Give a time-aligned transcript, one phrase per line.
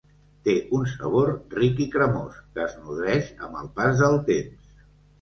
[0.47, 1.29] Té un sabor
[1.59, 4.79] ric i cremós, que es nodreix amb el pas del temps.